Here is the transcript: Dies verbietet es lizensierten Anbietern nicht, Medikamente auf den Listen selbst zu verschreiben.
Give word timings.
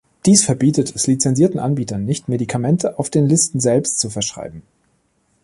Dies 0.25 0.43
verbietet 0.43 0.95
es 0.95 1.05
lizensierten 1.05 1.59
Anbietern 1.59 2.05
nicht, 2.05 2.27
Medikamente 2.27 2.97
auf 2.97 3.11
den 3.11 3.27
Listen 3.27 3.59
selbst 3.59 3.99
zu 3.99 4.09
verschreiben. 4.09 4.63